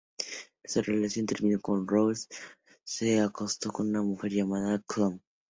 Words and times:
Su 0.65 0.81
relación 0.81 1.27
terminó 1.27 1.59
cuando 1.61 1.85
Ross 1.85 2.27
se 2.83 3.19
acostó 3.19 3.71
con 3.71 3.89
una 3.89 4.01
mujer 4.01 4.31
llamada 4.33 4.81
Chloe. 4.91 5.21